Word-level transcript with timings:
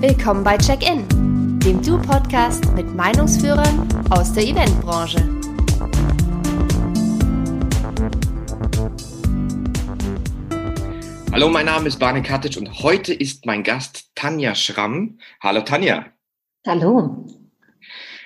Willkommen 0.00 0.42
bei 0.42 0.56
Check-In, 0.56 1.06
dem 1.60 1.82
Du-Podcast 1.82 2.72
mit 2.74 2.94
Meinungsführern 2.94 3.86
aus 4.08 4.32
der 4.32 4.44
Eventbranche. 4.44 5.18
Hallo, 11.30 11.50
mein 11.50 11.66
Name 11.66 11.86
ist 11.86 11.98
Barney 11.98 12.22
Katic 12.22 12.56
und 12.56 12.82
heute 12.82 13.12
ist 13.12 13.44
mein 13.44 13.62
Gast 13.62 14.10
Tanja 14.14 14.54
Schramm. 14.54 15.18
Hallo 15.42 15.60
Tanja. 15.60 16.06
Hallo. 16.66 17.26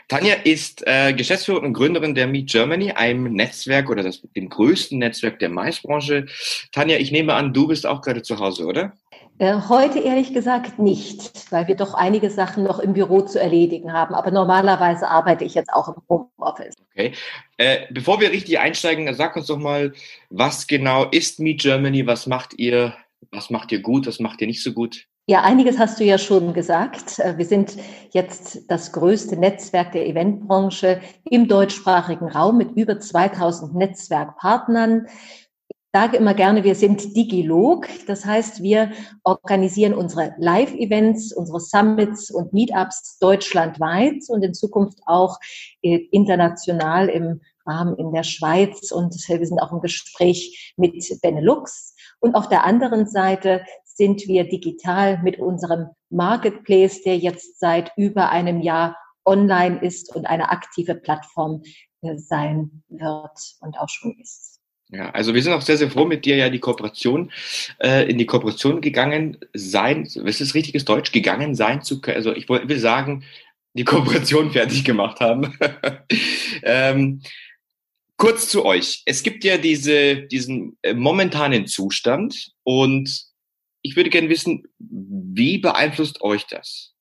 Tanja 0.06 0.34
ist 0.45 0.86
äh, 0.86 1.12
Geschäftsführerin 1.12 1.66
und 1.66 1.72
Gründerin 1.72 2.14
der 2.14 2.29
Meet 2.29 2.50
Germany, 2.50 2.93
einem 2.93 3.32
Netzwerk 3.32 3.91
oder 3.91 4.04
das, 4.04 4.22
dem 4.36 4.48
größten 4.48 4.99
Netzwerk 4.99 5.41
der 5.41 5.49
Maisbranche. 5.49 6.27
Tanja, 6.71 6.99
ich 6.99 7.11
nehme 7.11 7.35
an, 7.35 7.52
du 7.52 7.66
bist 7.66 7.85
auch 7.85 8.00
gerade 8.00 8.22
zu 8.22 8.38
Hause, 8.38 8.66
oder? 8.66 8.93
Äh, 9.38 9.56
heute 9.68 9.98
ehrlich 9.98 10.32
gesagt 10.32 10.79
nicht, 10.79 11.50
weil 11.50 11.66
wir 11.66 11.74
doch 11.74 11.94
einige 11.94 12.30
Sachen 12.30 12.62
noch 12.62 12.79
im 12.79 12.93
Büro 12.93 13.20
zu 13.22 13.40
erledigen 13.40 13.93
haben. 13.93 14.14
Aber 14.14 14.30
normalerweise 14.30 15.08
arbeite 15.08 15.44
ich 15.44 15.54
jetzt 15.54 15.72
auch 15.72 15.88
im 15.88 16.02
Homeoffice. 16.08 16.74
Okay. 16.93 17.12
Äh, 17.57 17.86
bevor 17.90 18.20
wir 18.20 18.30
richtig 18.30 18.60
einsteigen, 18.60 19.12
sag 19.14 19.34
uns 19.34 19.46
doch 19.46 19.58
mal, 19.58 19.93
was 20.30 20.68
genau 20.68 21.07
ist 21.10 21.40
Meet 21.40 21.62
Germany? 21.62 22.07
Was 22.07 22.26
macht 22.26 22.54
ihr? 22.58 22.94
Was 23.32 23.50
macht 23.50 23.72
ihr 23.72 23.80
gut? 23.80 24.07
Was 24.07 24.20
macht 24.20 24.40
ihr 24.40 24.46
nicht 24.46 24.62
so 24.62 24.72
gut? 24.72 25.07
Ja, 25.26 25.43
einiges 25.43 25.79
hast 25.79 25.98
du 25.98 26.04
ja 26.04 26.18
schon 26.18 26.52
gesagt. 26.52 27.18
Äh, 27.18 27.38
wir 27.38 27.46
sind 27.46 27.76
jetzt 28.12 28.71
das 28.71 28.93
größte 28.93 29.36
Netzwerk 29.36 29.93
der 29.93 30.07
Eventbranche 30.07 31.00
im 31.29 31.48
deutschsprachigen 31.48 32.28
Raum 32.28 32.58
mit 32.58 32.77
über 32.77 33.00
2000 33.00 33.74
Netzwerkpartnern. 33.74 35.08
Sage 35.94 36.16
immer 36.16 36.34
gerne, 36.34 36.64
wir 36.64 36.74
sind 36.74 37.16
Digilog. 37.16 37.86
Das 38.08 38.27
heißt, 38.27 38.64
wir 38.64 38.91
organisieren 39.22 39.94
unsere 39.94 40.34
Live-Events, 40.38 41.32
unsere 41.32 41.60
Summits 41.60 42.32
und 42.32 42.52
Meetups 42.52 43.19
deutschlandweit 43.20 44.24
und 44.27 44.42
in 44.42 44.54
Zukunft 44.54 44.98
auch 45.06 45.38
äh, 45.82 46.00
international 46.10 47.08
im 47.08 47.42
Rahmen 47.64 47.94
in 47.94 48.12
der 48.12 48.24
Schweiz. 48.24 48.91
Und 48.91 49.14
wir 49.14 49.46
sind 49.46 49.60
auch 49.60 49.70
im 49.70 49.80
Gespräch 49.82 50.74
mit 50.77 50.96
Benelux. 51.22 51.94
Und 52.19 52.34
auf 52.34 52.48
der 52.48 52.64
anderen 52.64 53.06
Seite 53.06 53.64
sind 53.84 54.26
wir 54.26 54.48
digital 54.48 55.22
mit 55.22 55.38
unserem 55.38 55.91
Marketplace, 56.10 57.02
der 57.04 57.19
jetzt 57.19 57.60
seit 57.60 57.92
über 57.97 58.30
einem 58.30 58.62
Jahr 58.62 58.97
online 59.24 59.80
ist 59.80 60.12
und 60.16 60.26
eine 60.26 60.50
aktive 60.50 60.97
Plattform 60.97 61.62
äh, 62.02 62.16
sein 62.16 62.82
wird 62.88 63.38
und 63.60 63.78
auch 63.78 63.88
schon 63.88 64.19
ist. 64.20 64.53
Ja, 64.95 65.11
also 65.11 65.34
wir 65.34 65.42
sind 65.42 65.53
auch 65.53 65.62
sehr, 65.62 65.77
sehr 65.77 65.91
froh, 65.91 66.05
mit 66.05 66.25
dir 66.25 66.37
ja 66.37 66.50
die 66.50 66.61
Kooperation, 66.61 67.33
äh, 67.83 68.09
in 68.09 68.17
die 68.17 68.27
Kooperation 68.27 68.81
gegangen 68.81 69.39
sein, 69.53 70.09
was 70.17 70.41
ist 70.41 70.55
richtiges 70.55 70.84
Deutsch, 70.84 71.11
gegangen 71.11 71.56
sein 71.56 71.83
zu 71.83 72.00
können. 72.00 72.19
Also 72.19 72.33
ich 72.33 72.48
will 72.48 72.78
sagen, 72.78 73.25
die 73.72 73.84
Kooperation 73.84 74.50
fertig 74.53 74.84
gemacht 74.84 75.19
haben. 75.20 75.59
ähm, 76.62 77.22
kurz 78.17 78.48
zu 78.48 78.65
euch. 78.65 79.03
Es 79.05 79.25
gibt 79.25 79.42
ja 79.42 79.59
diese, 79.59 80.22
diesen 80.22 80.78
äh, 80.83 80.95
momentanen 80.95 81.67
Zustand 81.67 82.53
und 82.62 83.25
ich 83.83 83.97
würde 83.97 84.11
gerne 84.11 84.28
wissen, 84.28 84.62
wie 84.78 85.59
beeinflusst 85.59 86.22
euch 86.22 86.47
das? 86.47 86.95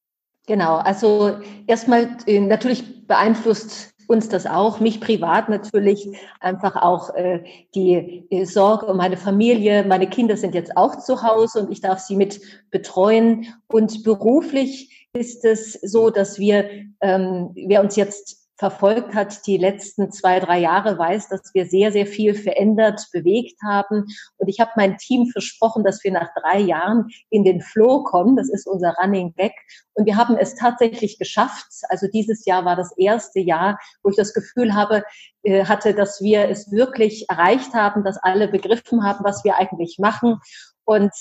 Genau, 0.48 0.78
also 0.78 1.40
erstmal 1.68 2.18
äh, 2.26 2.40
natürlich 2.40 3.08
beeinflusst 3.08 3.93
uns 4.08 4.30
das 4.30 4.46
auch, 4.46 4.80
mich 4.80 5.00
privat 5.00 5.50
natürlich, 5.50 6.08
einfach 6.40 6.76
auch 6.76 7.14
äh, 7.16 7.44
die 7.76 8.26
äh, 8.30 8.46
Sorge 8.46 8.86
um 8.86 8.98
meine 8.98 9.18
Familie. 9.18 9.84
Meine 9.84 10.08
Kinder 10.08 10.38
sind 10.38 10.56
jetzt 10.56 10.78
auch 10.78 10.98
zu 10.98 11.23
Hause 11.23 11.62
und 11.62 11.72
ich 11.72 11.82
darf 11.82 12.00
sie 12.00 12.16
mit 12.16 12.40
betreuen. 12.72 13.48
Und 13.68 14.03
beruflich 14.03 15.08
ist 15.14 15.46
es 15.46 15.74
so, 15.74 16.09
dass 16.09 16.40
wir, 16.40 16.69
ähm, 17.02 17.52
wir 17.53 17.81
uns 17.81 17.96
jetzt 17.96 18.43
verfolgt 18.63 19.13
hat 19.13 19.46
die 19.46 19.57
letzten 19.57 20.09
zwei, 20.09 20.40
drei 20.40 20.59
Jahre, 20.59 20.97
weiß, 20.97 21.28
dass 21.28 21.53
wir 21.53 21.66
sehr, 21.66 21.91
sehr 21.91 22.07
viel 22.07 22.34
verändert, 22.34 23.09
bewegt 23.12 23.59
haben. 23.62 24.06
Und 24.38 24.47
ich 24.47 24.62
habe 24.62 24.72
mein 24.78 24.97
Team 24.97 25.25
versprochen, 25.25 25.84
dass 25.84 26.01
wir 26.06 26.13
nach 26.13 26.29
drei 26.34 26.59
Jahren 26.59 27.09
in 27.29 27.44
den 27.44 27.59
Flow 27.59 28.06
kommen. 28.06 28.38
Das 28.38 28.47
ist 28.50 28.66
unser 28.66 28.96
Running 29.03 29.34
Back. 29.34 29.52
Und 29.96 30.06
wir 30.06 30.16
haben 30.16 30.38
es 30.38 30.56
tatsächlich 30.56 31.19
geschafft. 31.19 31.68
Also 31.90 32.07
dieses 32.07 32.46
Jahr 32.46 32.63
war 32.63 32.78
das 32.78 32.96
erste 32.97 33.41
Jahr, 33.41 33.78
wo 34.02 34.12
ich 34.12 34.16
das 34.16 34.34
Gefühl 34.34 34.73
habe, 34.73 35.03
äh, 35.44 35.66
hatte, 35.66 35.94
dass 35.94 36.22
wir 36.22 36.47
es 36.47 36.72
wirklich 36.72 37.25
erreicht 37.28 37.73
haben, 37.73 38.06
dass 38.06 38.16
alle 38.16 38.47
begriffen 38.47 39.03
haben, 39.03 39.25
was 39.25 39.44
wir 39.44 39.57
eigentlich 39.57 39.97
machen. 40.00 40.40
Und 40.85 41.12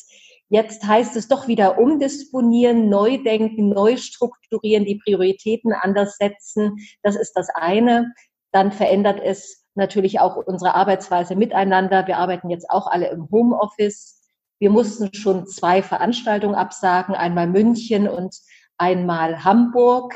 Jetzt 0.52 0.84
heißt 0.86 1.16
es 1.16 1.28
doch 1.28 1.48
wieder 1.48 1.78
umdisponieren, 1.78 2.90
neu 2.90 3.16
denken, 3.16 3.70
neu 3.70 3.96
strukturieren, 3.96 4.84
die 4.84 5.00
Prioritäten 5.02 5.72
anders 5.72 6.18
setzen. 6.18 6.76
Das 7.02 7.16
ist 7.16 7.32
das 7.32 7.48
eine. 7.54 8.12
Dann 8.52 8.70
verändert 8.70 9.18
es 9.24 9.64
natürlich 9.74 10.20
auch 10.20 10.36
unsere 10.36 10.74
Arbeitsweise 10.74 11.36
miteinander. 11.36 12.06
Wir 12.06 12.18
arbeiten 12.18 12.50
jetzt 12.50 12.68
auch 12.68 12.86
alle 12.86 13.08
im 13.08 13.30
Homeoffice. 13.30 14.20
Wir 14.58 14.68
mussten 14.68 15.14
schon 15.14 15.46
zwei 15.46 15.82
Veranstaltungen 15.82 16.54
absagen, 16.54 17.14
einmal 17.14 17.46
München 17.46 18.06
und 18.06 18.36
einmal 18.76 19.44
Hamburg. 19.44 20.14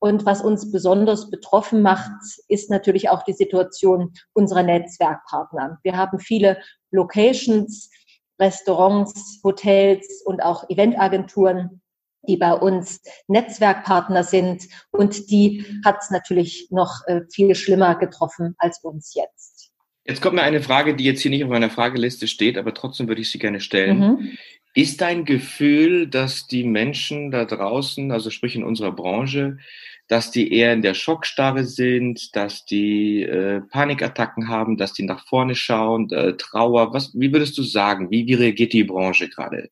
Und 0.00 0.26
was 0.26 0.42
uns 0.42 0.72
besonders 0.72 1.30
betroffen 1.30 1.82
macht, 1.82 2.10
ist 2.48 2.68
natürlich 2.68 3.10
auch 3.10 3.22
die 3.22 3.32
Situation 3.32 4.12
unserer 4.32 4.64
Netzwerkpartner. 4.64 5.78
Wir 5.84 5.96
haben 5.96 6.18
viele 6.18 6.58
Locations, 6.90 7.90
Restaurants, 8.38 9.40
Hotels 9.42 10.22
und 10.24 10.42
auch 10.42 10.68
Eventagenturen, 10.68 11.80
die 12.26 12.36
bei 12.36 12.52
uns 12.52 13.00
Netzwerkpartner 13.26 14.24
sind. 14.24 14.64
Und 14.90 15.30
die 15.30 15.64
hat 15.84 15.98
es 16.00 16.10
natürlich 16.10 16.68
noch 16.70 17.06
äh, 17.06 17.22
viel 17.32 17.54
schlimmer 17.54 17.94
getroffen 17.96 18.54
als 18.58 18.80
uns 18.82 19.14
jetzt. 19.14 19.70
Jetzt 20.04 20.22
kommt 20.22 20.36
mir 20.36 20.42
eine 20.42 20.62
Frage, 20.62 20.96
die 20.96 21.04
jetzt 21.04 21.20
hier 21.20 21.30
nicht 21.30 21.44
auf 21.44 21.50
meiner 21.50 21.68
Frageliste 21.68 22.28
steht, 22.28 22.56
aber 22.56 22.72
trotzdem 22.72 23.08
würde 23.08 23.20
ich 23.20 23.30
sie 23.30 23.38
gerne 23.38 23.60
stellen. 23.60 23.98
Mhm. 23.98 24.38
Ist 24.78 25.00
dein 25.00 25.24
Gefühl, 25.24 26.06
dass 26.06 26.46
die 26.46 26.62
Menschen 26.62 27.32
da 27.32 27.44
draußen, 27.44 28.12
also 28.12 28.30
sprich 28.30 28.54
in 28.54 28.62
unserer 28.62 28.92
Branche, 28.92 29.58
dass 30.06 30.30
die 30.30 30.52
eher 30.52 30.72
in 30.72 30.82
der 30.82 30.94
Schockstarre 30.94 31.64
sind, 31.64 32.36
dass 32.36 32.64
die 32.64 33.24
äh, 33.24 33.60
Panikattacken 33.60 34.46
haben, 34.46 34.76
dass 34.76 34.92
die 34.92 35.02
nach 35.02 35.26
vorne 35.26 35.56
schauen, 35.56 36.08
äh, 36.12 36.36
Trauer. 36.36 36.94
Was, 36.94 37.10
wie 37.12 37.32
würdest 37.32 37.58
du 37.58 37.64
sagen? 37.64 38.12
Wie, 38.12 38.28
wie 38.28 38.34
reagiert 38.34 38.72
die 38.72 38.84
Branche 38.84 39.28
gerade? 39.28 39.68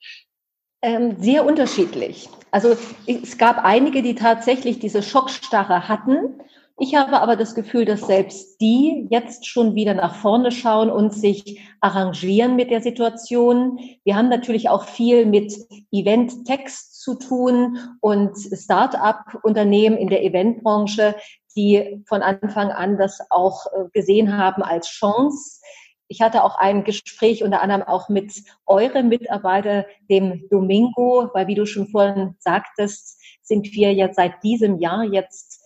Ähm, 0.82 1.14
sehr 1.20 1.46
unterschiedlich. 1.46 2.28
Also 2.50 2.76
es 3.06 3.38
gab 3.38 3.64
einige, 3.64 4.02
die 4.02 4.16
tatsächlich 4.16 4.80
diese 4.80 5.04
Schockstarre 5.04 5.86
hatten 5.86 6.40
ich 6.78 6.94
habe 6.94 7.20
aber 7.20 7.37
das 7.37 7.54
Gefühl, 7.54 7.87
dass 7.87 8.06
selbst 8.06 8.60
die 8.60 9.06
jetzt 9.10 9.47
schon 9.47 9.75
wieder 9.75 9.94
nach 9.94 10.14
vorne 10.16 10.53
schauen 10.53 10.91
und 10.91 11.14
sich 11.14 11.60
arrangieren 11.81 12.54
mit 12.54 12.70
der 12.70 12.82
Situation. 12.82 13.78
Wir 14.04 14.14
haben 14.14 14.28
natürlich 14.28 14.69
auch 14.69 14.84
viel 14.84 15.25
mit 15.25 15.54
Event-Text 15.91 17.00
zu 17.00 17.15
tun 17.15 17.78
und 18.00 18.36
Start-up-Unternehmen 18.36 19.97
in 19.97 20.09
der 20.09 20.22
Eventbranche, 20.22 21.16
die 21.56 22.04
von 22.06 22.20
Anfang 22.20 22.70
an 22.70 22.98
das 22.98 23.20
auch 23.31 23.65
äh, 23.66 23.88
gesehen 23.94 24.36
haben 24.36 24.62
als 24.62 24.88
Chance. 24.88 25.62
Ich 26.09 26.20
hatte 26.20 26.44
auch 26.44 26.56
ein 26.59 26.84
Gespräch 26.84 27.42
unter 27.42 27.62
anderem 27.62 27.82
auch 27.82 28.10
mit 28.10 28.32
eurem 28.66 29.09
Mitarbeiter, 29.09 29.86
dem 30.10 30.47
Domingo, 30.50 31.31
weil 31.32 31.47
wie 31.47 31.54
du 31.54 31.65
schon 31.65 31.88
vorhin 31.88 32.36
sagtest, 32.38 33.19
sind 33.42 33.72
wir 33.72 33.94
ja 33.94 34.12
seit 34.12 34.42
diesem 34.42 34.78
Jahr 34.78 35.04
jetzt 35.04 35.62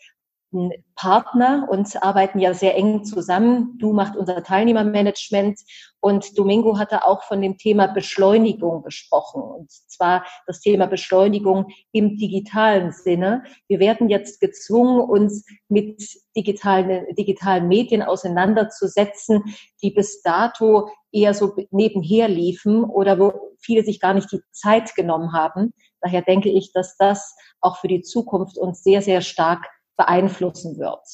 Partner 1.01 1.67
und 1.71 2.03
arbeiten 2.03 2.41
ja 2.41 2.53
sehr 2.53 2.77
eng 2.77 3.05
zusammen. 3.05 3.79
Du 3.79 3.95
machst 3.95 4.17
unser 4.17 4.43
Teilnehmermanagement 4.43 5.59
und 6.01 6.39
Domingo 6.39 6.79
hatte 6.79 7.07
auch 7.07 7.23
von 7.23 7.41
dem 7.41 7.57
Thema 7.57 7.87
Beschleunigung 7.87 8.83
gesprochen. 8.83 9.41
Und 9.41 9.71
zwar 9.71 10.27
das 10.47 10.61
Thema 10.61 10.87
Beschleunigung 10.87 11.69
im 11.93 12.19
digitalen 12.19 12.93
Sinne. 12.93 13.45
Wir 13.67 13.81
werden 13.81 14.11
jetzt 14.11 14.41
gezwungen, 14.41 15.01
uns 15.01 15.47
mit 15.71 16.03
digitalen, 16.37 17.07
digitalen 17.15 17.67
Medien 17.67 18.03
auseinanderzusetzen, 18.03 19.43
die 19.83 19.93
bis 19.93 20.21
dato 20.21 20.91
eher 21.13 21.33
so 21.33 21.57
nebenher 21.71 22.29
liefen 22.29 22.85
oder 22.85 23.19
wo 23.19 23.57
viele 23.59 23.85
sich 23.85 24.01
gar 24.01 24.13
nicht 24.13 24.31
die 24.33 24.43
Zeit 24.51 24.95
genommen 24.95 25.33
haben. 25.33 25.73
Daher 26.03 26.21
denke 26.21 26.51
ich, 26.51 26.75
dass 26.75 26.99
das 26.99 27.35
auch 27.63 27.79
für 27.79 27.89
die 27.89 28.03
Zukunft 28.03 28.59
uns 28.59 28.83
sehr, 28.83 29.01
sehr 29.01 29.23
stark 29.23 29.67
beeinflussen 30.01 30.79
wird. 30.79 31.07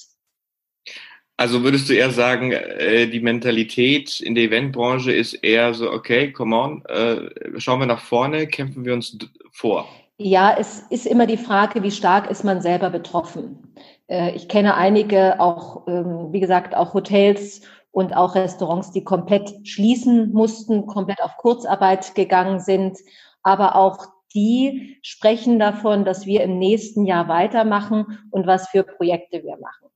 Also 1.36 1.62
würdest 1.62 1.88
du 1.88 1.94
eher 1.94 2.10
sagen, 2.10 2.52
äh, 2.52 3.08
die 3.08 3.20
Mentalität 3.20 4.20
in 4.20 4.34
der 4.34 4.44
Eventbranche 4.44 5.12
ist 5.12 5.34
eher 5.34 5.74
so, 5.74 5.90
okay, 5.90 6.32
come 6.32 6.56
on, 6.56 6.84
äh, 6.86 7.60
schauen 7.60 7.80
wir 7.80 7.86
nach 7.86 8.00
vorne, 8.00 8.46
kämpfen 8.46 8.84
wir 8.84 8.94
uns 8.94 9.18
vor? 9.50 9.86
Ja, 10.18 10.56
es 10.58 10.80
ist 10.88 11.06
immer 11.06 11.26
die 11.26 11.36
Frage, 11.36 11.82
wie 11.82 11.90
stark 11.90 12.30
ist 12.30 12.42
man 12.42 12.62
selber 12.62 12.88
betroffen. 12.88 13.74
Äh, 14.08 14.34
ich 14.34 14.48
kenne 14.48 14.76
einige, 14.76 15.38
auch, 15.40 15.86
ähm, 15.88 16.28
wie 16.30 16.40
gesagt, 16.40 16.74
auch 16.74 16.94
Hotels 16.94 17.60
und 17.90 18.16
auch 18.16 18.34
Restaurants, 18.34 18.92
die 18.92 19.04
komplett 19.04 19.52
schließen 19.68 20.32
mussten, 20.32 20.86
komplett 20.86 21.20
auf 21.22 21.36
Kurzarbeit 21.36 22.14
gegangen 22.14 22.60
sind, 22.60 22.96
aber 23.42 23.76
auch 23.76 24.15
die 24.36 24.98
sprechen 25.02 25.58
davon, 25.58 26.04
dass 26.04 26.26
wir 26.26 26.44
im 26.44 26.58
nächsten 26.58 27.06
Jahr 27.06 27.26
weitermachen 27.26 28.20
und 28.30 28.46
was 28.46 28.68
für 28.68 28.84
Projekte 28.84 29.42
wir 29.42 29.56
machen. 29.56 29.86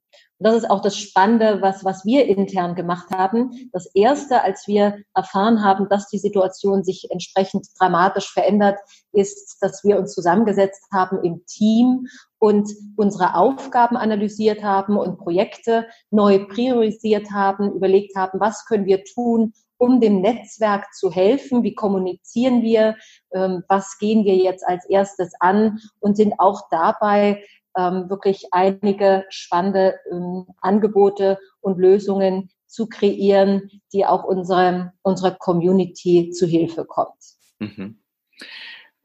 Und 0.41 0.47
das 0.47 0.55
ist 0.55 0.71
auch 0.71 0.81
das 0.81 0.97
Spannende, 0.97 1.61
was, 1.61 1.85
was 1.85 2.07
wir 2.07 2.25
intern 2.25 2.75
gemacht 2.75 3.11
haben. 3.11 3.51
Das 3.75 3.85
erste, 3.95 4.43
als 4.43 4.67
wir 4.67 4.97
erfahren 5.15 5.63
haben, 5.63 5.87
dass 5.91 6.09
die 6.09 6.19
Situation 6.19 6.83
sich 6.83 7.09
entsprechend 7.11 7.69
dramatisch 7.79 8.33
verändert, 8.33 8.79
ist, 9.13 9.59
dass 9.61 9.85
wir 9.85 9.99
uns 9.99 10.15
zusammengesetzt 10.15 10.87
haben 10.91 11.23
im 11.23 11.45
Team 11.45 12.07
und 12.39 12.73
unsere 12.97 13.35
Aufgaben 13.35 13.99
analysiert 13.99 14.63
haben 14.63 14.97
und 14.97 15.19
Projekte 15.19 15.87
neu 16.11 16.47
priorisiert 16.47 17.31
haben, 17.33 17.75
überlegt 17.75 18.17
haben, 18.17 18.41
was 18.41 18.65
können 18.65 18.87
wir 18.87 19.05
tun, 19.05 19.53
um 19.81 19.99
dem 19.99 20.21
Netzwerk 20.21 20.93
zu 20.93 21.11
helfen, 21.11 21.62
wie 21.62 21.75
kommunizieren 21.75 22.62
wir, 22.62 22.97
ähm, 23.32 23.65
was 23.67 23.97
gehen 23.99 24.25
wir 24.27 24.37
jetzt 24.37 24.62
als 24.67 24.85
erstes 24.88 25.32
an 25.41 25.79
und 26.00 26.17
sind 26.17 26.35
auch 26.38 26.69
dabei 26.71 27.43
ähm, 27.79 28.11
wirklich 28.11 28.49
einige 28.50 29.25
spannende 29.31 29.99
ähm, 30.12 30.47
Angebote 30.61 31.38
und 31.61 31.79
Lösungen 31.79 32.50
zu 32.67 32.88
kreieren, 32.88 33.71
die 33.94 34.05
auch 34.05 34.25
unserer, 34.25 34.93
unserer 35.03 35.32
Community 35.32 36.31
zu 36.31 36.47
Hilfe 36.47 36.85
kommt. 36.85 37.19
Mhm. 37.59 38.03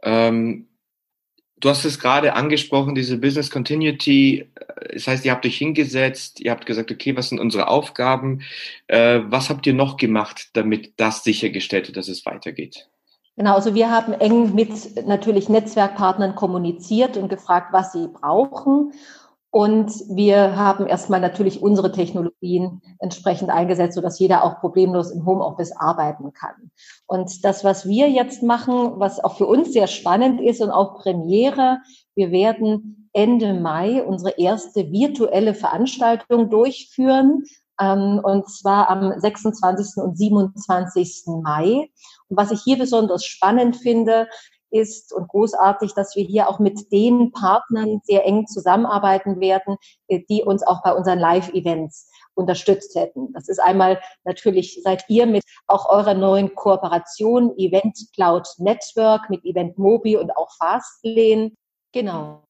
Ähm, 0.04 0.68
du 1.60 1.69
hast 1.69 1.86
es 1.86 2.00
gerade 2.00 2.34
angesprochen, 2.34 2.96
diese 2.96 3.18
Business 3.18 3.50
Continuity. 3.50 4.50
Das 4.94 5.07
heißt, 5.07 5.25
ihr 5.25 5.31
habt 5.31 5.46
euch 5.46 5.57
hingesetzt, 5.57 6.40
ihr 6.42 6.52
habt 6.52 6.66
gesagt, 6.66 6.92
okay, 6.92 7.16
was 7.16 7.30
sind 7.30 7.40
unsere 7.40 7.68
Aufgaben? 7.68 8.42
Äh, 8.88 9.22
was 9.25 9.50
habt 9.50 9.66
ihr 9.68 9.74
noch 9.74 9.98
gemacht, 9.98 10.50
damit 10.54 10.94
das 10.98 11.24
sichergestellt 11.24 11.88
wird, 11.88 11.98
dass 11.98 12.07
es 12.07 12.25
weitergeht? 12.25 12.88
Genau, 13.38 13.56
also 13.56 13.75
wir 13.75 13.92
haben 13.92 14.13
eng 14.13 14.56
mit 14.56 15.06
natürlich 15.06 15.50
Netzwerkpartnern 15.50 16.36
kommuniziert 16.36 17.18
und 17.18 17.28
gefragt, 17.28 17.74
was 17.74 17.92
sie 17.92 18.07
brauchen. 18.07 18.94
Und 19.56 19.90
wir 20.10 20.57
haben 20.57 20.86
erstmal 20.86 21.22
natürlich 21.22 21.63
unsere 21.63 21.90
Technologien 21.90 22.81
entsprechend 23.00 23.50
eingesetzt, 23.50 23.96
sodass 23.96 24.19
jeder 24.19 24.44
auch 24.44 24.60
problemlos 24.60 25.12
im 25.12 25.25
Homeoffice 25.25 25.72
arbeiten 25.72 26.34
kann. 26.34 26.72
Und 27.07 27.46
das, 27.46 27.63
was 27.63 27.88
wir 27.88 28.10
jetzt 28.10 28.44
machen, 28.44 29.00
was 29.00 29.24
auch 29.24 29.38
für 29.38 29.46
uns 29.46 29.72
sehr 29.72 29.88
spannend 29.88 30.42
ist 30.42 30.60
und 30.60 30.72
auch 30.72 30.98
Premiere, 30.98 31.78
wir 32.16 32.31
werden 32.31 33.10
Ende 33.13 33.54
Mai 33.54 34.04
unsere 34.04 34.38
erste 34.38 34.92
virtuelle 34.92 35.54
Veranstaltung 35.54 36.50
durchführen, 36.50 37.46
ähm, 37.80 38.19
und 38.22 38.50
zwar 38.50 38.90
am 38.90 39.18
26. 39.18 40.04
und 40.04 40.18
27. 40.18 41.42
Mai. 41.42 41.90
Und 42.28 42.38
was 42.38 42.52
ich 42.52 42.62
hier 42.62 42.78
besonders 42.78 43.24
spannend 43.24 43.78
finde, 43.78 44.28
ist 44.75 45.13
und 45.13 45.30
großartig, 45.30 45.94
dass 45.94 46.16
wir 46.16 46.24
hier 46.24 46.50
auch 46.50 46.60
mit 46.60 46.92
den 46.92 47.31
Partnern 47.31 48.01
sehr 48.04 48.25
eng 48.25 48.45
zusammenarbeiten 48.45 49.39
werden, 49.39 49.77
äh, 50.07 50.22
die 50.30 50.44
uns 50.44 50.63
auch 50.63 50.83
bei 50.83 50.94
unseren 50.94 51.19
Live-Events 51.19 52.10
unterstützt 52.36 52.95
hätten. 52.95 53.31
Das 53.33 53.48
ist 53.48 53.60
einmal 53.60 54.01
natürlich 54.25 54.81
seid 54.83 55.06
ihr 55.07 55.25
mit 55.25 55.44
auch 55.68 55.89
eurer 55.89 56.13
neuen 56.13 56.54
Kooperation 56.54 57.57
Event 57.57 57.98
Cloud 58.13 58.48
Network 58.57 59.30
mit 59.30 59.45
Event 59.45 59.77
Mobi 59.77 60.18
und 60.18 60.36
auch 60.36 60.51
Fastlane. 60.57 61.51
Genau. 61.94 62.44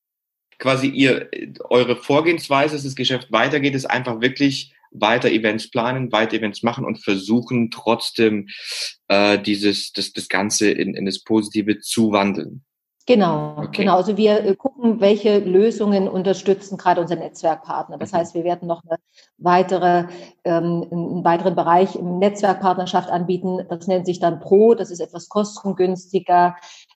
Quasi 0.58 0.88
ihr, 0.88 1.30
eure 1.70 1.96
Vorgehensweise, 1.96 2.76
dass 2.76 2.84
das 2.84 2.96
Geschäft 2.96 3.32
weitergeht, 3.32 3.76
ist 3.76 3.86
einfach 3.86 4.22
wirklich 4.22 4.75
weiter 5.00 5.30
Events 5.30 5.70
planen, 5.70 6.12
weiter 6.12 6.38
Events 6.38 6.64
machen 6.64 6.86
und 6.86 7.04
versuchen 7.04 7.72
trotzdem 7.72 8.48
äh, 9.08 9.40
dieses, 9.40 9.94
das, 9.94 10.14
das 10.14 10.28
Ganze 10.28 10.72
in, 10.72 10.94
in 10.96 11.06
das 11.06 11.24
Positive 11.24 11.80
zu 11.80 12.12
wandeln. 12.12 12.64
Genau, 13.08 13.54
okay. 13.58 13.84
genau. 13.84 13.98
Also 13.98 14.18
wir 14.18 14.44
äh, 14.44 14.56
gucken, 14.56 15.00
welche 15.00 15.38
Lösungen 15.38 16.08
unterstützen 16.08 16.76
gerade 16.76 17.02
unsere 17.02 17.20
Netzwerkpartner. 17.20 18.00
Das 18.00 18.12
mhm. 18.12 18.18
heißt, 18.18 18.34
wir 18.34 18.44
werden 18.44 18.68
noch 18.68 18.82
eine 18.84 18.98
weitere, 19.38 20.08
ähm, 20.44 20.88
einen 20.92 21.24
weiteren 21.24 21.56
Bereich 21.56 21.96
im 21.96 22.18
Netzwerkpartnerschaft 22.18 23.10
anbieten. 23.10 23.60
Das 23.70 23.86
nennt 23.86 24.08
sich 24.08 24.20
dann 24.20 24.40
Pro. 24.40 24.74
Das 24.74 24.90
ist 24.90 25.02
etwas 25.02 25.30
kostengünstiger. 25.30 26.56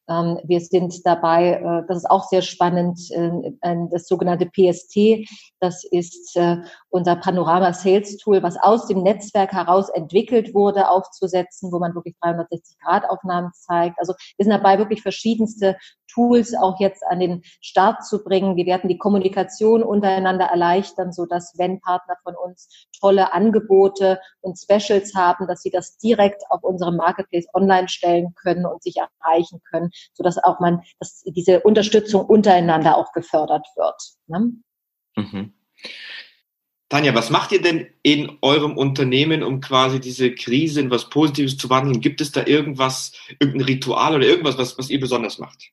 Ähm, 0.09 0.39
wir 0.43 0.59
sind 0.59 1.05
dabei, 1.05 1.53
äh, 1.53 1.87
das 1.87 1.97
ist 1.97 2.09
auch 2.09 2.23
sehr 2.27 2.41
spannend, 2.41 2.99
äh, 3.11 3.75
das 3.91 4.07
sogenannte 4.07 4.47
PST. 4.47 5.27
Das 5.59 5.83
ist 5.83 6.35
äh, 6.35 6.57
unser 6.89 7.15
Panorama 7.15 7.73
Sales 7.73 8.17
Tool, 8.17 8.41
was 8.41 8.57
aus 8.57 8.87
dem 8.87 9.03
Netzwerk 9.03 9.51
heraus 9.51 9.89
entwickelt 9.89 10.53
wurde, 10.53 10.89
aufzusetzen, 10.89 11.71
wo 11.71 11.79
man 11.79 11.93
wirklich 11.93 12.15
360 12.21 12.79
Grad 12.79 13.09
Aufnahmen 13.09 13.51
zeigt. 13.53 13.99
Also 13.99 14.13
wir 14.37 14.43
sind 14.43 14.51
dabei, 14.51 14.79
wirklich 14.79 15.01
verschiedenste 15.01 15.77
Tools 16.13 16.53
auch 16.53 16.79
jetzt 16.79 17.03
an 17.05 17.19
den 17.19 17.43
Start 17.61 18.05
zu 18.05 18.23
bringen. 18.23 18.55
Wir 18.55 18.65
werden 18.65 18.89
die 18.89 18.97
Kommunikation 18.97 19.83
untereinander 19.83 20.45
erleichtern, 20.45 21.11
so 21.11 21.25
dass 21.25 21.57
wenn 21.57 21.79
Partner 21.81 22.15
von 22.23 22.35
uns 22.35 22.87
tolle 22.99 23.33
Angebote 23.33 24.19
und 24.41 24.57
Specials 24.57 25.15
haben, 25.15 25.47
dass 25.47 25.61
sie 25.61 25.71
das 25.71 25.97
direkt 25.97 26.43
auf 26.49 26.63
unserem 26.63 26.97
Marketplace 26.97 27.47
online 27.53 27.87
stellen 27.87 28.33
können 28.35 28.65
und 28.65 28.83
sich 28.83 28.95
erreichen 28.97 29.61
können, 29.69 29.91
so 30.13 30.23
dass 30.23 30.37
auch 30.37 30.59
man, 30.59 30.81
dass 30.99 31.23
diese 31.25 31.61
Unterstützung 31.61 32.25
untereinander 32.25 32.97
auch 32.97 33.11
gefördert 33.11 33.67
wird. 33.75 34.01
Ne? 34.27 34.53
Mhm. 35.15 35.53
Tanja, 36.89 37.13
was 37.13 37.29
macht 37.29 37.51
ihr 37.51 37.61
denn 37.61 37.87
in 38.01 38.39
eurem 38.41 38.75
Unternehmen, 38.75 39.43
um 39.43 39.61
quasi 39.61 39.99
diese 39.99 40.33
Krise 40.33 40.81
in 40.81 40.89
was 40.89 41.09
Positives 41.09 41.55
zu 41.55 41.69
wandeln? 41.69 42.01
Gibt 42.01 42.19
es 42.19 42.31
da 42.31 42.47
irgendwas, 42.47 43.13
irgendein 43.39 43.67
Ritual 43.67 44.15
oder 44.15 44.25
irgendwas, 44.25 44.57
was, 44.57 44.75
was 44.79 44.89
ihr 44.89 44.99
besonders 44.99 45.37
macht? 45.37 45.71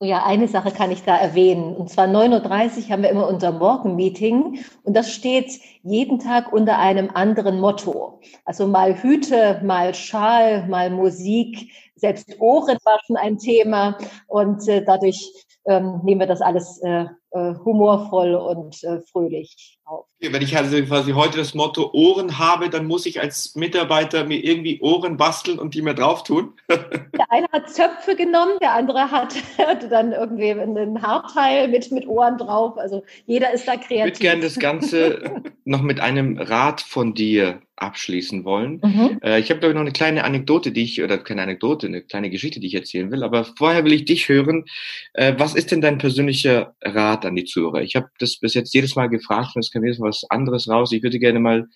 Ja, 0.00 0.26
eine 0.26 0.46
Sache 0.46 0.72
kann 0.72 0.90
ich 0.90 1.04
da 1.04 1.16
erwähnen. 1.16 1.74
Und 1.74 1.88
zwar 1.88 2.06
9.30 2.06 2.84
Uhr 2.84 2.90
haben 2.90 3.02
wir 3.02 3.08
immer 3.08 3.26
unser 3.26 3.50
Morgenmeeting 3.50 4.62
und 4.82 4.94
das 4.94 5.10
steht 5.10 5.58
jeden 5.82 6.18
Tag 6.18 6.52
unter 6.52 6.78
einem 6.78 7.08
anderen 7.14 7.58
Motto. 7.60 8.20
Also 8.44 8.66
mal 8.66 9.02
Hüte, 9.02 9.62
mal 9.64 9.94
Schal, 9.94 10.68
mal 10.68 10.90
Musik, 10.90 11.72
selbst 11.94 12.38
Ohren 12.40 12.76
war 12.84 13.00
ein 13.16 13.38
Thema 13.38 13.96
und 14.26 14.68
äh, 14.68 14.84
dadurch 14.84 15.32
ähm, 15.66 16.00
nehmen 16.04 16.20
wir 16.20 16.26
das 16.26 16.40
alles 16.40 16.80
äh, 16.82 17.06
äh, 17.36 17.54
humorvoll 17.64 18.34
und 18.34 18.82
äh, 18.84 19.00
fröhlich 19.12 19.78
auf. 19.84 20.06
Wenn 20.20 20.42
ich 20.42 20.56
also 20.56 20.80
quasi 20.82 21.12
heute 21.12 21.38
das 21.38 21.54
Motto 21.54 21.90
Ohren 21.92 22.38
habe, 22.38 22.70
dann 22.70 22.86
muss 22.86 23.04
ich 23.04 23.20
als 23.20 23.54
Mitarbeiter 23.56 24.24
mir 24.24 24.42
irgendwie 24.42 24.80
Ohren 24.80 25.16
basteln 25.16 25.58
und 25.58 25.74
die 25.74 25.82
mir 25.82 25.94
drauf 25.94 26.22
tun. 26.22 26.54
der 26.70 27.30
eine 27.30 27.46
hat 27.52 27.68
Zöpfe 27.68 28.16
genommen, 28.16 28.52
der 28.62 28.72
andere 28.72 29.10
hat, 29.10 29.34
hat 29.58 29.82
dann 29.90 30.12
irgendwie 30.12 30.50
ein 30.50 31.02
Haarteil 31.02 31.68
mit, 31.68 31.90
mit 31.92 32.06
Ohren 32.06 32.38
drauf. 32.38 32.78
Also 32.78 33.02
jeder 33.26 33.52
ist 33.52 33.66
da 33.66 33.76
kreativ. 33.76 33.90
Ich 33.90 34.04
würde 34.04 34.18
gerne 34.18 34.42
das 34.42 34.58
Ganze 34.58 35.42
noch 35.64 35.82
mit 35.82 36.00
einem 36.00 36.38
Rat 36.38 36.80
von 36.80 37.12
dir 37.12 37.60
abschließen 37.76 38.44
wollen. 38.44 38.80
Mhm. 38.82 39.20
Äh, 39.22 39.40
ich 39.40 39.50
habe, 39.50 39.60
glaube 39.60 39.72
ich, 39.72 39.74
noch 39.74 39.82
eine 39.82 39.92
kleine 39.92 40.24
Anekdote, 40.24 40.72
die 40.72 40.82
ich, 40.82 41.02
oder 41.02 41.18
keine 41.18 41.42
Anekdote, 41.42 41.86
eine 41.86 42.02
kleine 42.02 42.30
Geschichte, 42.30 42.58
die 42.60 42.68
ich 42.68 42.74
erzählen 42.74 43.10
will. 43.10 43.22
Aber 43.22 43.44
vorher 43.44 43.84
will 43.84 43.92
ich 43.92 44.04
dich 44.04 44.28
hören. 44.28 44.64
Äh, 45.12 45.34
was 45.38 45.54
ist 45.54 45.70
denn 45.70 45.80
dein 45.80 45.98
persönlicher 45.98 46.74
Rat 46.82 47.26
an 47.26 47.36
die 47.36 47.44
Zuhörer? 47.44 47.82
Ich 47.82 47.94
habe 47.96 48.08
das 48.18 48.38
bis 48.38 48.54
jetzt 48.54 48.74
jedes 48.74 48.96
Mal 48.96 49.08
gefragt 49.08 49.52
und 49.54 49.60
es 49.60 49.70
kam 49.70 49.84
jedes 49.84 49.98
Mal 49.98 50.08
was 50.08 50.24
anderes 50.30 50.68
raus. 50.68 50.92
Ich 50.92 51.02
würde 51.02 51.18
gerne 51.18 51.40
mal 51.40 51.68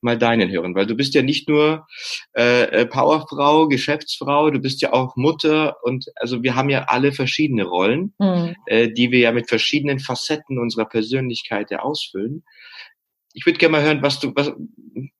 mal 0.00 0.16
deinen 0.16 0.50
hören, 0.50 0.74
weil 0.74 0.86
du 0.86 0.94
bist 0.94 1.14
ja 1.14 1.22
nicht 1.22 1.48
nur 1.48 1.86
äh, 2.34 2.86
Powerfrau, 2.86 3.66
Geschäftsfrau, 3.66 4.50
du 4.50 4.60
bist 4.60 4.80
ja 4.80 4.92
auch 4.92 5.16
Mutter 5.16 5.76
und 5.82 6.06
also 6.16 6.42
wir 6.42 6.54
haben 6.54 6.70
ja 6.70 6.84
alle 6.84 7.12
verschiedene 7.12 7.64
Rollen, 7.64 8.14
mhm. 8.18 8.54
äh, 8.66 8.92
die 8.92 9.10
wir 9.10 9.18
ja 9.18 9.32
mit 9.32 9.48
verschiedenen 9.48 9.98
Facetten 9.98 10.58
unserer 10.58 10.84
Persönlichkeit 10.84 11.70
ja 11.70 11.80
ausfüllen 11.80 12.44
ich 13.32 13.46
würde 13.46 13.58
gerne 13.58 13.72
mal 13.72 13.82
hören, 13.82 14.02
was 14.02 14.20
du, 14.20 14.32
was, 14.34 14.52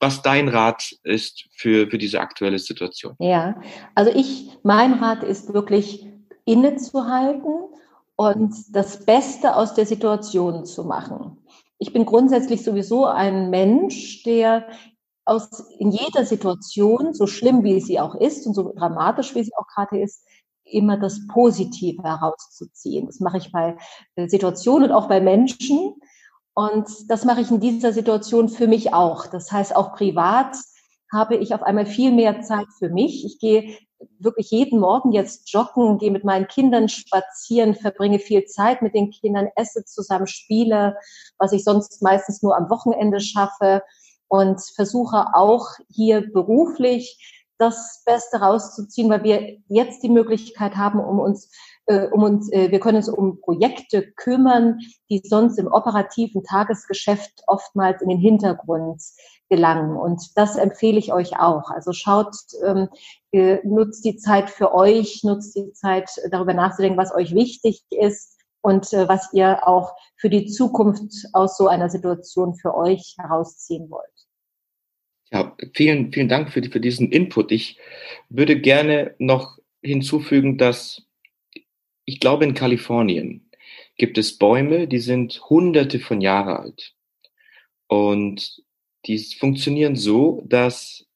was 0.01 0.23
dein 0.23 0.49
Rat 0.49 0.95
ist 1.05 1.47
für, 1.53 1.89
für 1.89 1.99
diese 1.99 2.21
aktuelle 2.21 2.59
Situation. 2.59 3.15
Ja, 3.19 3.61
also 3.95 4.11
ich, 4.15 4.51
mein 4.63 4.95
Rat 4.95 5.23
ist 5.23 5.53
wirklich 5.55 6.07
innezuhalten 6.45 7.55
und 8.17 8.55
das 8.73 9.05
Beste 9.05 9.55
aus 9.55 9.75
der 9.75 9.87
Situation 9.87 10.65
zu 10.65 10.85
machen. 10.85 11.39
Ich 11.79 11.93
bin 11.93 12.05
grundsätzlich 12.07 12.65
sowieso 12.65 13.07
ein 13.07 13.51
Mensch, 13.51 14.23
der 14.25 14.67
aus, 15.25 15.49
in 15.79 15.91
jeder 15.91 16.25
Situation, 16.25 17.13
so 17.13 17.27
schlimm 17.27 17.63
wie 17.63 17.81
sie 17.81 18.01
auch 18.01 18.15
ist 18.15 18.47
und 18.47 18.55
so 18.55 18.73
dramatisch 18.75 19.35
wie 19.35 19.45
sie 19.45 19.53
auch 19.57 19.67
gerade 19.67 20.01
ist, 20.01 20.25
immer 20.65 20.97
das 20.97 21.27
Positive 21.29 22.03
herauszuziehen. 22.03 23.07
Das 23.07 23.21
mache 23.21 23.39
ich 23.39 23.53
bei 23.53 23.77
äh, 24.17 24.29
Situationen 24.29 24.91
und 24.91 24.97
auch 24.97 25.09
bei 25.09 25.21
Menschen. 25.21 25.95
Und 26.59 26.89
das 27.09 27.25
mache 27.25 27.41
ich 27.41 27.53
in 27.53 27.61
dieser 27.61 27.93
Situation 27.93 28.49
für 28.49 28.67
mich 28.67 28.93
auch. 28.93 29.29
Das 29.29 29.53
heißt, 29.53 29.77
auch 29.77 29.93
privat 29.95 30.57
habe 31.13 31.37
ich 31.37 31.55
auf 31.55 31.63
einmal 31.63 31.87
viel 31.87 32.11
mehr 32.11 32.41
Zeit 32.41 32.67
für 32.81 32.89
mich. 32.89 33.25
Ich 33.25 33.39
gehe 33.39 33.79
wirklich 34.19 34.51
jeden 34.51 34.81
Morgen 34.81 35.13
jetzt 35.13 35.53
joggen, 35.53 35.99
gehe 35.99 36.11
mit 36.11 36.25
meinen 36.25 36.49
Kindern 36.49 36.89
spazieren, 36.89 37.77
verbringe 37.77 38.19
viel 38.19 38.45
Zeit 38.47 38.83
mit 38.83 38.97
den 38.97 39.13
Kindern, 39.13 39.47
esse 39.55 39.85
zusammen, 39.85 40.27
spiele, 40.27 40.97
was 41.39 41.53
ich 41.53 41.63
sonst 41.63 42.03
meistens 42.03 42.43
nur 42.43 42.57
am 42.57 42.69
Wochenende 42.71 43.21
schaffe 43.21 43.85
und 44.27 44.61
versuche 44.75 45.27
auch 45.35 45.69
hier 45.89 46.29
beruflich 46.33 47.47
das 47.59 48.03
Beste 48.05 48.39
rauszuziehen, 48.39 49.11
weil 49.11 49.23
wir 49.23 49.59
jetzt 49.69 50.03
die 50.03 50.09
Möglichkeit 50.09 50.75
haben, 50.75 50.99
um 50.99 51.21
uns 51.21 51.53
um 52.13 52.23
uns, 52.23 52.53
äh, 52.53 52.71
wir 52.71 52.81
können 52.81 52.99
uns 52.99 53.09
um 53.09 53.41
Projekte 53.41 54.13
kümmern, 54.13 54.79
die 55.11 55.21
sonst 55.25 55.59
im 55.59 55.67
operativen 55.67 56.43
Tagesgeschäft 56.45 57.43
oftmals 57.47 58.03
in 58.03 58.11
den 58.11 58.19
Hintergrund 58.19 59.03
gelangen. 59.49 59.97
Und 59.97 60.23
das 60.37 60.57
empfehle 60.57 60.99
ich 60.99 61.13
euch 61.13 61.39
auch. 61.39 61.71
Also 61.71 61.93
schaut, 61.93 62.35
ähm, 62.65 62.89
äh, 63.33 63.59
nutzt 63.65 64.05
die 64.05 64.17
Zeit 64.17 64.51
für 64.51 64.75
euch, 64.75 65.23
nutzt 65.25 65.57
die 65.57 65.73
Zeit 65.73 66.11
darüber 66.31 66.55
nachzudenken, 66.55 66.99
was 66.99 67.15
euch 67.15 67.35
wichtig 67.35 67.83
ist 67.91 68.39
und 68.61 68.93
äh, 68.93 69.09
was 69.09 69.33
ihr 69.33 69.67
auch 69.67 69.95
für 70.17 70.29
die 70.29 70.47
Zukunft 70.47 71.13
aus 71.33 71.57
so 71.57 71.69
einer 71.69 71.89
Situation 71.89 72.55
für 72.55 72.75
euch 72.75 73.15
herausziehen 73.19 73.91
wollt. 73.91 74.05
Ja, 75.31 75.57
vielen, 75.75 76.13
vielen 76.13 76.29
Dank 76.29 76.51
für, 76.51 76.63
für 76.63 76.81
diesen 76.81 77.11
Input. 77.13 77.53
Ich 77.53 77.79
würde 78.29 78.61
gerne 78.61 79.15
noch 79.19 79.59
hinzufügen, 79.83 80.59
dass 80.59 81.08
ich 82.09 82.21
glaube, 82.21 82.47
in 82.47 82.55
Kalifornien 82.55 83.51
gibt 83.99 84.17
es 84.17 84.39
Bäume, 84.39 84.89
die 84.89 84.99
sind 84.99 85.43
hunderte 85.51 86.01
von 86.01 86.23
Jahren 86.23 86.57
alt. 86.57 86.95
Und 87.87 88.63
die 89.05 89.19
funktionieren 89.39 89.95
so, 89.95 90.43
dass 90.47 91.07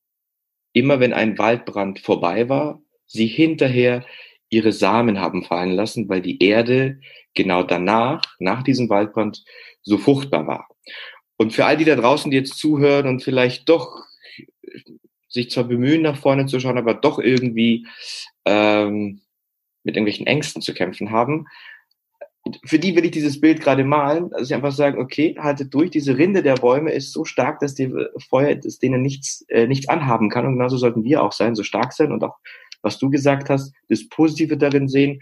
immer 0.74 1.00
wenn 1.00 1.14
ein 1.14 1.38
Waldbrand 1.38 1.98
vorbei 1.98 2.50
war, 2.50 2.82
sie 3.06 3.26
hinterher 3.26 4.04
ihre 4.50 4.72
Samen 4.72 5.18
haben 5.18 5.44
fallen 5.44 5.72
lassen, 5.72 6.10
weil 6.10 6.20
die 6.20 6.42
Erde 6.44 7.00
genau 7.32 7.62
danach, 7.62 8.20
nach 8.38 8.62
diesem 8.62 8.90
Waldbrand, 8.90 9.42
so 9.80 9.96
fruchtbar 9.96 10.46
war. 10.46 10.68
Und 11.38 11.54
für 11.54 11.64
all 11.64 11.78
die 11.78 11.86
da 11.86 11.96
draußen, 11.96 12.30
die 12.30 12.36
jetzt 12.36 12.58
zuhören 12.58 13.06
und 13.08 13.22
vielleicht 13.22 13.66
doch 13.70 14.04
sich 15.30 15.50
zwar 15.50 15.64
bemühen, 15.64 16.02
nach 16.02 16.18
vorne 16.18 16.44
zu 16.44 16.60
schauen, 16.60 16.76
aber 16.76 16.92
doch 16.92 17.18
irgendwie 17.18 17.86
ähm, 18.44 19.22
mit 19.84 19.96
irgendwelchen 19.96 20.26
Ängsten 20.26 20.62
zu 20.62 20.74
kämpfen 20.74 21.10
haben, 21.10 21.46
für 22.64 22.78
die 22.78 22.96
will 22.96 23.04
ich 23.04 23.12
dieses 23.12 23.40
Bild 23.40 23.60
gerade 23.60 23.84
malen, 23.84 24.30
dass 24.30 24.48
ich 24.48 24.54
einfach 24.54 24.72
sagen, 24.72 25.00
okay, 25.00 25.36
haltet 25.38 25.72
durch, 25.72 25.90
diese 25.90 26.18
Rinde 26.18 26.42
der 26.42 26.54
Bäume 26.54 26.90
ist 26.92 27.12
so 27.12 27.24
stark, 27.24 27.60
dass 27.60 27.74
die 27.74 27.92
Feuer 28.28 28.56
dass 28.56 28.78
denen 28.78 29.00
nichts, 29.00 29.44
äh, 29.48 29.66
nichts 29.66 29.88
anhaben 29.88 30.28
kann. 30.28 30.46
Und 30.46 30.54
genauso 30.54 30.76
sollten 30.76 31.04
wir 31.04 31.22
auch 31.22 31.32
sein, 31.32 31.54
so 31.54 31.62
stark 31.62 31.92
sein 31.92 32.10
und 32.10 32.24
auch, 32.24 32.36
was 32.82 32.98
du 32.98 33.10
gesagt 33.10 33.48
hast, 33.48 33.72
das 33.88 34.08
Positive 34.08 34.56
darin 34.56 34.88
sehen. 34.88 35.20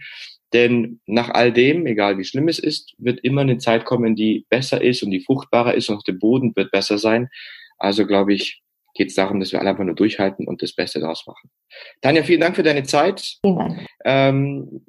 Denn 0.52 1.00
nach 1.06 1.28
all 1.28 1.52
dem, 1.52 1.86
egal 1.86 2.16
wie 2.18 2.24
schlimm 2.24 2.48
es 2.48 2.58
ist, 2.58 2.94
wird 2.98 3.20
immer 3.20 3.42
eine 3.42 3.58
Zeit 3.58 3.84
kommen, 3.84 4.16
die 4.16 4.46
besser 4.48 4.82
ist 4.82 5.02
und 5.02 5.10
die 5.10 5.20
fruchtbarer 5.20 5.74
ist 5.74 5.90
und 5.90 5.98
auch 5.98 6.02
der 6.02 6.14
Boden 6.14 6.56
wird 6.56 6.70
besser 6.70 6.96
sein. 6.98 7.28
Also 7.78 8.06
glaube 8.06 8.32
ich, 8.32 8.62
geht 9.00 9.09
es 9.09 9.14
darum, 9.14 9.40
dass 9.40 9.50
wir 9.50 9.61
alle 9.61 9.71
einfach 9.71 9.85
nur 9.85 9.95
durchhalten 9.95 10.47
und 10.47 10.61
das 10.61 10.75
Beste 10.75 11.00
daraus 11.00 11.26
machen. 11.26 11.49
Tanja, 12.02 12.23
vielen 12.23 12.42
Dank 12.42 12.54
für 12.54 12.62
deine 12.62 12.83
Zeit. 12.83 13.38
Vielen 13.40 13.57
Dank. 13.57 13.87
Ähm, 14.04 14.85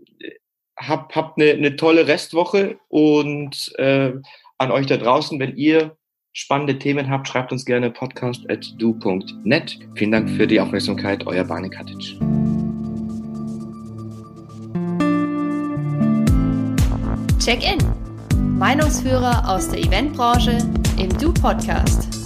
hab, 0.77 1.15
habt 1.15 1.39
eine, 1.39 1.51
eine 1.51 1.77
tolle 1.77 2.09
Restwoche 2.09 2.77
und 2.89 3.71
äh, 3.77 4.11
an 4.57 4.71
euch 4.71 4.85
da 4.87 4.97
draußen, 4.97 5.39
wenn 5.39 5.55
ihr 5.55 5.95
spannende 6.33 6.77
Themen 6.77 7.09
habt, 7.09 7.29
schreibt 7.29 7.53
uns 7.53 7.63
gerne 7.63 7.89
podcast 7.89 8.49
at 8.49 8.67
do.net. 8.77 9.79
Vielen 9.95 10.11
Dank 10.11 10.29
für 10.31 10.45
die 10.45 10.59
Aufmerksamkeit, 10.59 11.25
euer 11.25 11.45
Barney 11.45 11.69
Katic. 11.69 12.17
Check-in. 17.39 17.77
Meinungsführer 18.57 19.49
aus 19.49 19.69
der 19.69 19.79
Eventbranche 19.79 20.57
im 20.97 21.17
Du-Podcast. 21.17 22.20